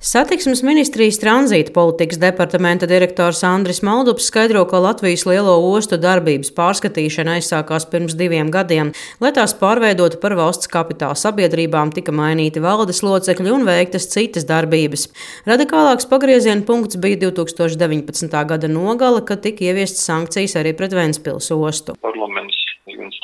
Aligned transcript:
Satiksmes 0.00 0.62
ministrijas 0.64 1.18
tranzīta 1.20 1.74
politikas 1.76 2.16
departamenta 2.22 2.86
direktors 2.88 3.42
Andris 3.44 3.82
Maldups 3.84 4.30
skaidro, 4.30 4.62
ka 4.64 4.78
Latvijas 4.80 5.26
lielo 5.28 5.58
ostu 5.74 5.98
darbības 6.00 6.48
pārskatīšana 6.56 7.34
aizsākās 7.36 7.84
pirms 7.92 8.14
diviem 8.16 8.48
gadiem. 8.48 8.94
Lai 9.20 9.34
tās 9.36 9.52
pārveidotu 9.60 10.16
par 10.22 10.32
valsts 10.38 10.72
kapitāla 10.72 11.18
sabiedrībām, 11.20 11.92
tika 11.92 12.16
mainīti 12.16 12.64
valdes 12.64 13.02
locekļi 13.04 13.52
un 13.52 13.68
veiktas 13.68 14.08
citas 14.14 14.48
darbības. 14.48 15.10
Radikālāks 15.44 16.08
pagrieziena 16.08 16.64
punkts 16.64 16.96
bija 16.96 17.20
2019. 17.26 18.40
gada 18.54 18.72
nogale, 18.72 19.20
kad 19.20 19.44
tika 19.44 19.68
ieviestas 19.68 20.08
sankcijas 20.08 20.56
arī 20.62 20.72
pret 20.80 20.96
Ventspils 20.96 21.52
ostu. 21.52 22.00
Parlaments 22.00 22.29
gan 22.29 22.29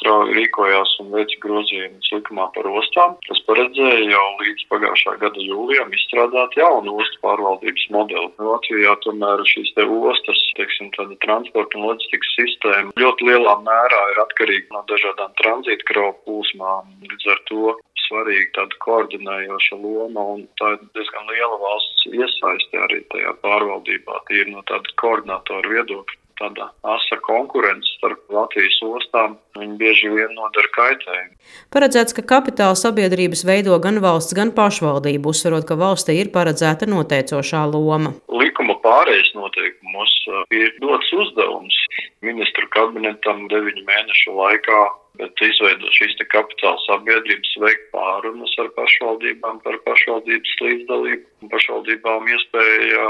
strauji 0.07 0.37
rīkojās 0.39 0.91
un 1.03 1.09
veica 1.11 1.39
grozījumus 1.43 2.11
likumā 2.15 2.45
par 2.55 2.67
ostām, 2.71 3.17
kas 3.27 3.41
paredzēja 3.49 4.05
jau 4.13 4.27
līdz 4.39 4.67
pagājušā 4.71 5.15
gada 5.19 5.43
jūlijam 5.43 5.91
izstrādāt 5.99 6.55
jaunu 6.55 6.95
ostu 7.03 7.19
pārvaldības 7.25 7.87
modeli. 7.91 8.31
Latvijā 8.39 8.93
tomēr 9.03 9.43
šīs 9.51 9.73
te 9.75 9.83
ostas, 9.83 10.43
teiksim, 10.59 10.93
tāda 10.95 11.19
transporta 11.27 11.79
un 11.79 11.89
loģistikas 11.89 12.37
sistēma 12.39 12.95
ļoti 13.03 13.27
lielā 13.27 13.57
mērā 13.67 14.03
ir 14.13 14.23
atkarīga 14.23 14.77
no 14.77 14.85
dažādām 14.93 15.35
tranzīta 15.43 15.89
kravu 15.91 16.15
plūsmām. 16.23 16.93
Līdz 17.11 17.33
ar 17.35 17.43
to 17.51 17.75
svarīga 18.07 18.53
tāda 18.61 18.79
koordinējoša 18.87 19.81
loma, 19.81 20.29
un 20.37 20.47
tā 20.61 20.77
ir 20.77 20.87
diezgan 20.95 21.27
liela 21.33 21.59
valsts 21.65 22.07
iesaiste 22.13 22.85
arī 22.87 23.03
tajā 23.11 23.35
pārvaldībā, 23.43 24.23
tīri 24.31 24.55
no 24.55 24.63
tāda 24.71 24.95
koordinātora 25.03 25.75
viedokļa 25.75 26.23
tāda 26.41 26.69
asa 26.95 27.19
konkurence 27.27 27.89
starp 27.97 28.21
Latvijas 28.33 28.79
ostām. 28.87 29.37
Viņi 29.57 29.79
bieži 29.81 30.11
vien 30.13 30.35
nodara 30.37 30.71
kaitējumu. 30.77 31.33
Paredzēts, 31.75 32.17
ka 32.17 32.25
kapitāla 32.35 32.77
sabiedrības 32.79 33.45
veido 33.49 33.79
gan 33.83 34.01
valsts, 34.05 34.37
gan 34.37 34.53
pašvaldību, 34.57 35.33
uzsverot, 35.33 35.67
ka 35.69 35.79
valstī 35.81 36.19
ir 36.21 36.33
paredzēta 36.35 36.89
noteicošā 36.91 37.65
loma. 37.73 38.13
Likuma 38.29 38.77
pārējais 38.85 39.33
noteikumos 39.39 40.15
uh, 40.29 40.45
ir 40.55 40.77
dots 40.85 41.11
uzdevums 41.17 41.81
ministru 42.27 42.69
kabinetam 42.75 43.47
deviņu 43.53 43.85
mēnešu 43.89 44.37
laikā 44.37 44.85
bet 45.21 45.43
izveidot 45.45 45.95
šīs 45.97 46.17
kapitāla 46.33 46.79
sabiedrības, 46.85 47.53
veikt 47.63 47.89
pārunas 47.95 48.53
ar 48.63 48.69
pašvaldībām 48.77 49.61
par 49.65 49.79
pašvaldības 49.87 50.55
līdzdalību, 50.65 51.49
pašvaldībām 51.53 52.29
iespēja 52.35 53.07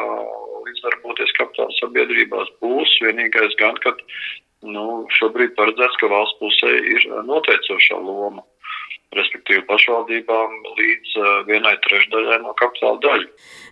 līdzdarboties 0.67 1.37
kapitāla 1.39 1.79
sabiedrībās 1.81 2.53
būs. 2.63 2.99
Vienīgais 3.07 3.57
gan, 3.61 3.79
ka 3.85 3.95
nu, 4.67 5.07
šobrīd 5.19 5.57
paredzēts, 5.59 5.99
ka 6.03 6.11
valsts 6.13 6.39
pusē 6.43 6.75
ir 6.97 7.09
noteicošā 7.31 8.03
loma 8.03 8.45
respektīvi 9.17 9.63
pašvaldībām, 9.69 10.55
līdz 10.77 11.13
uh, 11.17 11.29
vienai 11.49 11.75
trešdaļai 11.85 12.39
no 12.43 12.53
kapitāla 12.59 12.99
daļu. 13.05 13.29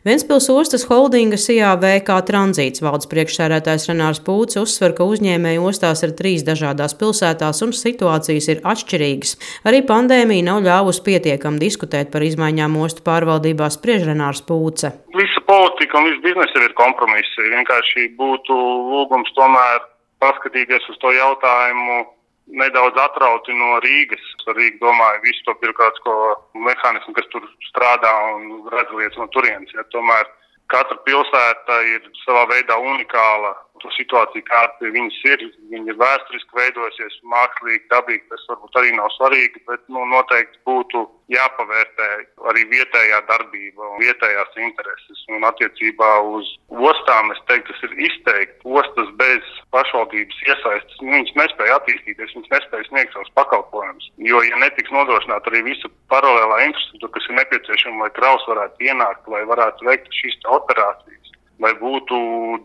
Ventspils 0.06 0.48
ostas 0.52 0.86
holdinga 0.88 1.38
SIAV 1.40 1.84
kā 2.06 2.18
tranzīts 2.28 2.82
valdes 2.84 3.08
priekšsēdētājs 3.10 3.88
Renārs 3.90 4.22
Pūts 4.24 4.60
uzsver, 4.60 4.94
ka 4.96 5.06
uzņēmēju 5.08 5.66
ostās 5.70 6.04
ir 6.06 6.14
trīs 6.18 6.46
dažādās 6.46 6.96
pilsētās 7.00 7.62
un 7.66 7.74
situācijas 7.76 8.50
ir 8.52 8.62
atšķirīgas. 8.62 9.36
Arī 9.68 9.82
pandēmija 9.88 10.48
nav 10.50 10.62
ļāvusi 10.68 11.04
pietiekami 11.08 11.62
diskutēt 11.62 12.12
par 12.14 12.24
izmaiņām 12.26 12.78
ostu 12.84 13.04
pārvaldībā, 13.06 13.70
spriež 13.74 14.06
Renārs 14.10 14.44
Pūce. 14.46 14.94
Visa 15.18 15.33
politika 15.84 15.98
un 15.98 16.04
viss 16.04 16.22
biznesa 16.22 16.64
ir 16.64 16.72
kompromisi. 16.74 17.50
Vienkārši 17.52 18.16
būtu 18.16 18.54
lūgums 18.90 19.30
tomēr 19.36 19.82
paskatīties 20.20 20.88
uz 20.88 20.98
to 20.98 21.12
jautājumu 21.12 22.06
nedaudz 22.46 22.96
atrauti 22.96 23.52
no 23.52 23.80
Rīgas. 23.84 24.24
Ar 24.48 24.56
Rīgu 24.56 24.80
domāju 24.80 25.20
visu 25.24 25.44
to 25.44 25.54
birokrātisko 25.60 26.14
mehānismu, 26.54 27.14
kas 27.14 27.28
tur 27.32 27.44
strādā 27.68 28.12
un 28.34 28.64
redz 28.72 28.90
lietas 28.96 29.18
no 29.18 29.28
turienes. 29.28 29.72
Ja, 29.74 29.84
tomēr 29.92 30.24
katra 30.72 30.96
pilsēta 31.04 31.80
ir 31.92 32.00
savā 32.24 32.46
veidā 32.48 32.76
unikāla 32.80 33.52
to 33.82 33.90
situāciju, 33.98 34.44
kāda 34.48 34.92
viņas 34.96 35.20
ir. 35.28 35.44
Viņa 35.72 35.92
ir 35.92 36.00
vēsturiski 36.00 36.60
veidojusies, 36.60 37.20
mākslīgi, 37.28 37.84
dabīgi. 37.92 38.24
Tas 38.32 38.48
varbūt 38.48 38.80
arī 38.80 38.96
nav 38.96 39.12
svarīgi, 39.18 39.60
bet 39.68 39.84
nu, 39.92 40.06
noteikti 40.08 40.60
būtu 40.64 41.04
jāpavērtē 41.32 42.08
arī 42.50 42.64
vietējā 42.70 43.20
darbība 43.28 43.88
un 43.88 44.02
vietējās 44.02 44.58
intereses. 44.60 45.22
Un 45.32 45.46
attiecībā 45.48 46.10
uz 46.34 46.50
ostām 46.70 47.32
es 47.34 47.40
teiktu, 47.48 47.72
tas 47.72 47.86
ir 47.88 47.96
izteikti. 48.08 48.60
Ostas 48.80 49.10
bez 49.20 49.50
pašvaldības 49.74 50.42
iesaistas, 50.46 51.00
nu, 51.02 51.12
viņas 51.14 51.34
nespēja 51.40 51.78
attīstīties, 51.80 52.36
viņas 52.36 52.52
nespēja 52.56 52.88
sniegt 52.90 53.16
savus 53.16 53.32
pakalpojumus. 53.38 54.10
Jo, 54.30 54.42
ja 54.46 54.60
netiks 54.62 54.94
nodrošināta 54.94 55.52
arī 55.52 55.64
visa 55.70 55.90
paralēlā 56.12 56.60
infrastruktūra, 56.68 57.14
kas 57.16 57.28
ir 57.28 57.38
nepieciešama, 57.40 58.06
lai 58.06 58.14
kraus 58.18 58.46
varētu 58.50 58.88
ienākt, 58.90 59.28
lai 59.32 59.44
varētu 59.50 59.90
veikt 59.90 60.20
šīs 60.20 60.40
operācijas, 60.58 61.34
lai 61.62 61.72
būtu 61.80 62.16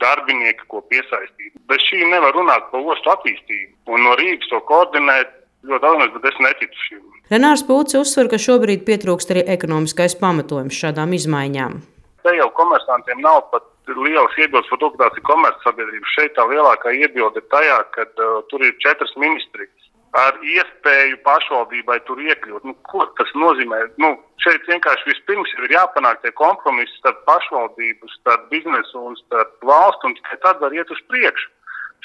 darbinieki, 0.01 0.67
ko 0.71 0.83
piesaistīt. 0.91 1.53
Bez 1.69 1.83
šī 1.87 2.03
nevar 2.09 2.33
runāt 2.35 2.71
par 2.71 2.87
ostu 2.93 3.11
attīstību. 3.13 3.75
Un 3.93 4.05
no 4.05 4.15
Rīgas 4.19 4.49
to 4.51 4.61
koordinēt 4.69 5.38
ļoti 5.67 5.89
augsts, 5.89 6.13
bet 6.15 6.27
es 6.31 6.37
neticu 6.45 6.85
šim. 6.87 7.01
Renārs 7.31 7.65
Pūcis 7.67 7.99
uzsver, 7.99 8.29
ka 8.31 8.39
šobrīd 8.41 8.85
pietrūkst 8.87 9.33
arī 9.33 9.45
ekonomiskais 9.55 10.15
pamatojums 10.21 10.77
šādām 10.83 11.15
izmaiņām. 11.17 11.81
Te 12.23 12.35
jau 12.35 12.49
komersantiem 12.55 13.21
nav 13.23 13.45
pat 13.51 13.65
lielas 13.89 14.35
iebildes 14.37 14.69
par 14.69 14.81
to, 14.81 14.89
ka 14.93 15.05
tās 15.05 15.19
ir 15.19 15.25
komercsabiedrības. 15.29 16.15
Šeit 16.15 16.35
tā 16.37 16.45
lielākā 16.49 16.93
iebilde 16.93 17.41
ir 17.41 17.47
tajā, 17.53 17.77
ka 17.95 18.05
uh, 18.09 18.41
tur 18.51 18.65
ir 18.65 18.75
četras 18.83 19.15
ministrijas 19.17 19.89
ar 20.17 20.39
iespēju 20.41 21.19
pašvaldībai 21.25 21.99
tur 22.07 22.21
iekļūt. 22.23 22.65
Nu, 22.65 22.73
ko 22.89 23.05
tas 23.19 23.29
nozīmē? 23.37 23.81
Nu, 24.01 24.15
šeit 24.41 24.65
vienkārši 24.69 25.11
vispirms 25.11 25.51
ir 25.57 25.69
jāpanāk 25.75 26.23
tie 26.23 26.31
kompromisi 26.37 26.97
starp 26.97 27.21
pašvaldību, 27.29 28.09
starp 28.17 28.49
biznesu 28.53 29.03
un 29.11 29.17
starp 29.21 29.53
valstu, 29.69 30.09
un 30.09 30.17
tikai 30.17 30.39
tad 30.45 30.63
var 30.63 30.73
iet 30.73 30.89
uz 30.89 31.01
priekšu. 31.11 31.51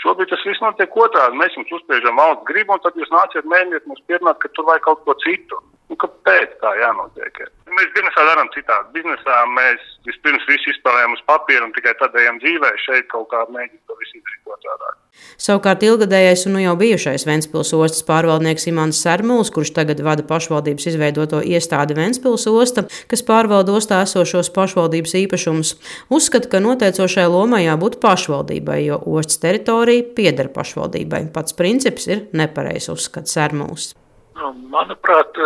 Šobrīd 0.03 0.31
tas 0.32 0.43
viss 0.47 0.62
notiek 0.65 0.97
otrādi. 0.99 1.38
Mēs 1.38 1.55
jums 1.59 1.71
uzspiežam 1.78 2.19
valsts 2.21 2.47
gribu, 2.49 2.75
un 2.75 2.82
tad 2.84 2.99
jūs 2.99 3.12
nāciet 3.15 3.47
mēģiniet 3.50 3.87
mums 3.91 4.03
pierunāt, 4.09 4.41
ka 4.43 4.50
tur 4.56 4.66
vajag 4.69 4.87
kaut 4.88 5.05
ko 5.06 5.15
citu. 5.22 5.60
Nu, 5.93 5.99
kāpēc 6.00 6.56
tā 6.62 6.72
jānotiek? 6.81 7.43
Mēs 7.77 7.91
biznesā 7.97 8.27
darām 8.31 8.50
citādi. 8.56 8.93
Biznesā 8.97 9.41
mēs 9.53 9.82
vispirms 10.09 10.47
visu 10.49 10.72
izspēlējam 10.72 11.16
uz 11.16 11.25
papīra 11.28 11.69
un 11.69 11.75
tikai 11.77 11.93
tad 12.00 12.16
ejam 12.21 12.41
dzīvē. 12.43 12.72
Šeit 12.87 13.10
kaut 13.12 13.28
kā 13.32 13.44
mēģinām 13.47 13.82
to 13.91 13.99
visu 14.00 14.19
izdarīt 14.19 14.55
otrādi. 14.56 14.94
Savukārt 15.41 15.83
ilgadējais 15.83 16.45
un 16.49 16.55
nu 16.57 16.63
jau 16.63 16.75
bijušais 16.79 17.27
Ventspils 17.27 17.73
ostas 17.75 18.05
pārvaldnieks 18.07 18.69
Imants 18.71 19.01
Sermuls, 19.03 19.51
kurš 19.55 19.73
tagad 19.77 20.03
vada 20.07 20.23
pašvaldības 20.27 20.87
izveidoto 20.93 21.41
iestādi 21.43 21.97
Ventspils 21.99 22.47
osta, 22.51 22.87
kas 23.11 23.25
pārvalda 23.27 23.75
ostā 23.75 24.01
esošos 24.07 24.53
pašvaldības 24.55 25.17
īpašumus, 25.25 25.75
uzskata, 26.15 26.53
ka 26.53 26.63
noteicošai 26.63 27.27
lomai 27.31 27.65
jābūt 27.65 27.99
pašvaldībai, 28.05 28.81
jo 28.87 29.01
ostas 29.19 29.43
teritorija 29.43 30.07
pieder 30.17 30.53
pašvaldībai. 30.55 31.27
Pats 31.35 31.59
princips 31.59 32.09
ir 32.11 32.27
nepareizs 32.33 32.93
uzskats 32.95 33.35
Sermuls. 33.35 33.93
Nu, 34.39 34.51
manuprāt, 34.71 35.39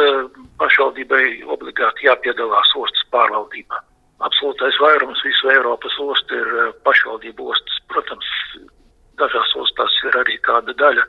pašvaldībai 0.60 1.24
obligāti 1.54 2.08
jāpiedalās 2.08 2.72
ostas 2.76 3.04
pārvaldībā. 3.12 3.82
Absolūtais 4.26 4.78
vairums 4.82 5.20
visu 5.22 5.50
Eiropas 5.52 5.94
ostu 6.02 6.34
ir 6.34 6.72
pašvaldību 6.86 7.52
ostas. 7.52 7.76
Protams, 7.92 8.26
Dažās 9.18 9.54
ostās 9.58 9.94
ir 10.06 10.18
arī 10.20 10.36
kāda 10.46 10.74
daļa 10.78 11.04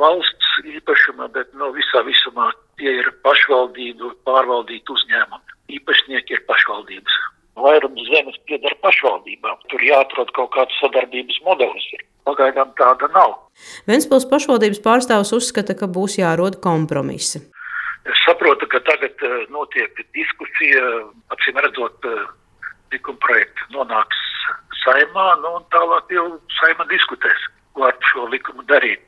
valsts 0.00 0.50
īpašuma, 0.64 1.28
bet 1.34 1.52
no 1.54 1.68
nu, 1.68 1.76
visā 1.78 2.02
visumā 2.06 2.50
tie 2.80 2.96
ir 3.00 3.10
pašvaldību 3.26 4.10
pārvaldīti 4.26 4.94
uzņēmumi. 4.96 5.56
Īpašnieki 5.78 6.36
ir 6.36 6.42
pašvaldības. 6.48 7.20
Vairums 7.54 8.08
zemes 8.10 8.36
pieder 8.48 8.74
pašvaldībām. 8.82 9.60
Tur 9.70 9.84
jāatrod 9.86 10.32
kaut 10.34 10.50
kāds 10.56 10.74
sadarbības 10.82 11.38
modelis. 11.46 11.86
Pagaidām 12.26 12.72
tāda 12.78 13.08
nav. 13.14 13.36
Ventspils 13.86 14.26
pašvaldības 14.26 14.82
pārstāvs 14.82 15.30
uzskata, 15.36 15.76
ka 15.78 15.86
būs 15.86 16.18
jārod 16.18 16.58
kompromisi. 16.64 17.44
Es 18.04 18.20
saprotu, 18.26 18.66
ka 18.68 18.82
tagad 18.84 19.22
uh, 19.24 19.44
notiek 19.54 20.02
diskusija, 20.16 20.82
acīm 21.32 21.60
redzot, 21.62 22.08
uh, 22.10 22.26
likuma 22.92 23.22
projekts 23.22 23.70
nonāks 23.72 24.18
saimā, 25.04 25.36
nu, 25.42 25.56
un 25.58 25.64
tālāk 25.70 26.10
jau 26.12 26.40
saima 26.60 26.86
diskutēs, 26.88 27.48
ko 27.74 27.84
ar 27.84 27.96
šo 28.12 28.28
likumu 28.30 28.64
darīt. 28.64 29.00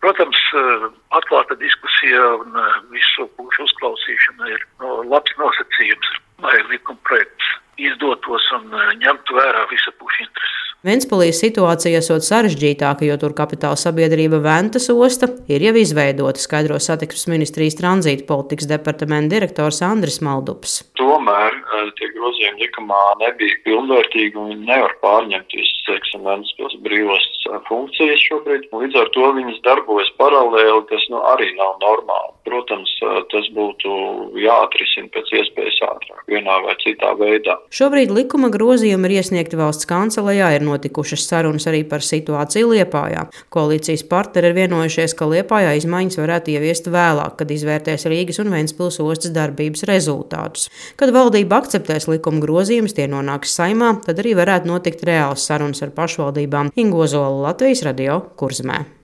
Protams, 0.00 0.36
eh, 0.52 0.90
atklāta 1.10 1.56
diskusija 1.56 2.36
un 2.40 2.56
eh, 2.56 2.80
visu 2.90 3.28
pušu 3.36 3.64
uzklausīšana 3.64 4.50
ir 4.52 4.66
no, 4.80 5.02
labs 5.08 5.32
nosacījums, 5.38 6.10
lai 6.42 6.60
likuma 6.70 6.98
projekts 7.08 7.46
izdotos 7.78 8.50
un 8.52 8.68
eh, 8.74 8.92
ņemtu 9.00 9.34
vērā 9.38 9.64
visa 9.70 9.94
pušu 9.98 10.26
intereses. 10.26 10.60
Ventspēlī 10.84 11.30
situācija 11.32 12.02
esot 12.02 12.26
sarežģītāka, 12.26 13.06
jo 13.08 13.16
tur 13.16 13.32
kapitāla 13.32 13.78
sabiedrība 13.80 14.42
Ventas 14.44 14.90
osta 14.92 15.30
ir 15.48 15.64
jau 15.64 15.72
izveidota, 15.80 16.42
skaidro 16.42 16.76
satiksmes 16.76 17.30
ministrijas 17.32 17.78
tranzīta 17.80 18.26
politikas 18.28 18.68
departamenta 18.68 19.32
direktors 19.32 19.80
Andris 19.80 20.20
Maldups. 20.20 20.82
Tomēr 21.00 21.56
tie 21.98 22.08
grozījumi 22.14 22.64
likumā 22.64 23.00
nebija 23.20 23.60
pilnvērtīgi 23.66 24.40
un 24.40 24.50
viņi 24.52 24.68
nevar 24.70 24.94
pārņemt 25.02 25.56
visas, 25.58 25.84
teiksim, 25.88 26.24
Ventspils 26.28 26.76
brīvos 26.86 27.26
funkcijas 27.68 28.22
šobrīd. 28.28 28.68
Līdz 28.72 29.00
ar 29.02 29.10
to 29.16 29.32
viņas 29.38 29.60
darbojas 29.66 30.10
paralēli, 30.20 30.84
kas 30.90 31.08
nu, 31.12 31.20
arī 31.34 31.50
nav 31.58 31.76
normāli. 31.82 32.32
protams, 32.44 32.90
tas 33.32 33.46
būtu 33.56 33.90
jāatrisina 34.38 35.08
pēc 35.14 35.30
iespējas 35.40 35.78
ātrāk, 35.88 36.22
vienā 36.30 36.56
vai 36.64 36.74
citā 36.82 37.14
veidā. 37.18 37.56
Šobrīd 37.74 38.12
likuma 38.14 38.50
grozījumi 38.52 39.08
ir 39.08 39.16
iesniegti 39.18 39.58
valsts 39.58 39.88
kancelējā, 39.90 40.50
ir 40.56 40.66
notikušas 40.66 41.24
sarunas 41.28 41.66
arī 41.70 41.84
par 41.88 42.04
situāciju 42.04 42.74
Liepājā. 42.74 43.26
Koalīcijas 43.54 44.04
partneri 44.10 44.52
ir 44.52 44.58
vienojušies, 44.58 45.16
ka 45.16 45.28
Liepājā 45.30 45.74
izmaiņas 45.80 46.20
varētu 46.20 46.54
ieviest 46.54 46.90
vēlāk, 46.92 47.38
kad 47.40 47.54
izvērtēs 47.54 48.06
Rīgas 48.12 48.40
un 48.44 48.52
Ventspils 48.54 49.00
ostas 49.04 49.34
darbības 49.34 49.86
rezultātus. 49.88 50.68
Kad 51.00 51.14
valdība 51.16 51.62
akceptēs 51.62 52.08
likuma 52.12 52.42
grozījumus, 52.44 52.96
tie 52.96 53.08
nonāks 53.10 53.56
saimā, 53.56 53.94
tad 54.04 54.20
arī 54.22 54.36
varētu 54.38 54.70
notikt 54.70 55.04
reāls 55.08 55.46
sarunas 55.48 55.82
ar 55.84 55.94
pašvaldībām. 55.96 56.72
Ingozola 56.80 57.33
Latvijas 57.42 57.82
radio 57.82 58.20
Kurzmē. 58.36 58.84